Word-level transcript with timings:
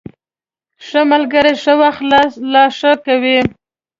ښه 0.85 1.01
ملګري 1.11 1.53
ښه 1.63 1.73
وخت 1.81 2.01
لا 2.53 2.63
ښه 2.77 2.91
کوي. 3.05 3.39